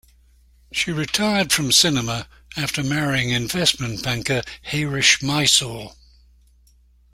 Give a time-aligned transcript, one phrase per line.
[0.71, 5.93] She retired from cinema after marrying investment banker Harish Mysore.